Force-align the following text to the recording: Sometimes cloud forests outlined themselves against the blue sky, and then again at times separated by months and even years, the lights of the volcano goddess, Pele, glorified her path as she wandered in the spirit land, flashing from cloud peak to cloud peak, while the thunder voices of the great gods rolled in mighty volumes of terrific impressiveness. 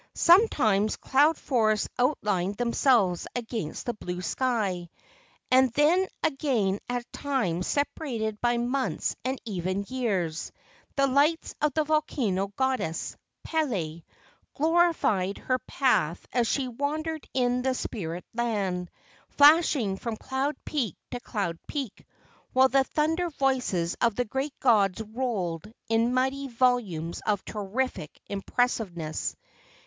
Sometimes 0.15 0.95
cloud 0.95 1.37
forests 1.37 1.87
outlined 1.99 2.57
themselves 2.57 3.27
against 3.35 3.85
the 3.85 3.93
blue 3.93 4.19
sky, 4.23 4.89
and 5.51 5.69
then 5.73 6.07
again 6.23 6.79
at 6.89 7.05
times 7.13 7.67
separated 7.67 8.41
by 8.41 8.57
months 8.57 9.15
and 9.23 9.39
even 9.45 9.85
years, 9.87 10.51
the 10.95 11.05
lights 11.05 11.53
of 11.61 11.75
the 11.75 11.83
volcano 11.83 12.47
goddess, 12.55 13.15
Pele, 13.43 14.01
glorified 14.55 15.37
her 15.37 15.59
path 15.67 16.25
as 16.33 16.47
she 16.47 16.67
wandered 16.67 17.27
in 17.31 17.61
the 17.61 17.75
spirit 17.75 18.25
land, 18.33 18.89
flashing 19.29 19.97
from 19.97 20.17
cloud 20.17 20.55
peak 20.65 20.95
to 21.11 21.19
cloud 21.19 21.59
peak, 21.67 22.03
while 22.53 22.69
the 22.69 22.85
thunder 22.85 23.29
voices 23.29 23.95
of 24.01 24.15
the 24.15 24.25
great 24.25 24.59
gods 24.59 24.99
rolled 24.99 25.71
in 25.89 26.11
mighty 26.11 26.47
volumes 26.47 27.21
of 27.27 27.45
terrific 27.45 28.19
impressiveness. 28.25 29.35